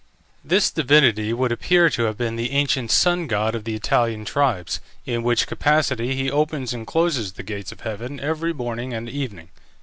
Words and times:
This 0.43 0.71
divinity 0.71 1.31
would 1.31 1.51
appear 1.51 1.87
to 1.91 2.05
have 2.05 2.17
been 2.17 2.35
the 2.35 2.49
ancient 2.53 2.89
sun 2.89 3.27
god 3.27 3.53
of 3.53 3.65
the 3.65 3.75
Italian 3.75 4.25
tribes, 4.25 4.79
in 5.05 5.21
which 5.21 5.45
capacity 5.45 6.15
he 6.15 6.31
opens 6.31 6.73
and 6.73 6.87
closes 6.87 7.33
the 7.33 7.43
gates 7.43 7.71
of 7.71 7.81
heaven 7.81 8.19
every 8.19 8.51
morning 8.51 8.93
and 8.93 9.07
evening. 9.07 9.49